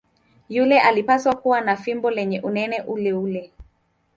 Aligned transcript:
Yule 0.49 0.79
alipaswa 0.79 1.35
kuwa 1.35 1.61
na 1.61 1.75
fimbo 1.77 2.11
lenye 2.11 2.41
unene 2.41 2.81
uleule. 2.81 3.51